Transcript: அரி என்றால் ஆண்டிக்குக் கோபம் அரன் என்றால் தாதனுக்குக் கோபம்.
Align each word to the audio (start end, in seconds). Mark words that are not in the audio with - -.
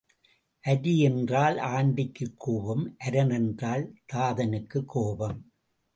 அரி 0.63 0.97
என்றால் 0.97 1.57
ஆண்டிக்குக் 1.57 2.37
கோபம் 2.37 2.95
அரன் 2.99 3.29
என்றால் 3.29 3.85
தாதனுக்குக் 4.13 4.87
கோபம். 4.87 5.39